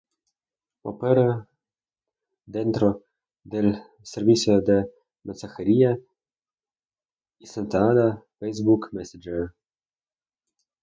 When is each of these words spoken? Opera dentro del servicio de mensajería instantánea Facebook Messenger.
Opera 0.83 1.45
dentro 2.47 2.89
del 3.43 3.79
servicio 4.01 4.59
de 4.59 4.87
mensajería 5.23 5.95
instantánea 7.37 8.23
Facebook 8.39 8.89
Messenger. 8.93 9.53